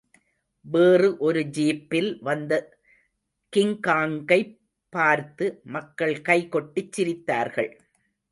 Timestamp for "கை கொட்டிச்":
6.21-6.89